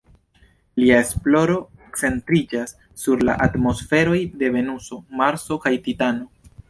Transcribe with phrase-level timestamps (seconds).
[0.83, 1.57] Lia esploro
[2.03, 6.31] centriĝas sur la atmosferoj de Venuso, Marso kaj Titano.